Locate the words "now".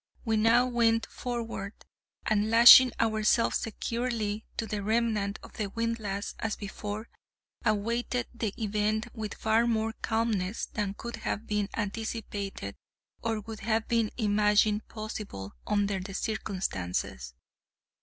0.35-0.65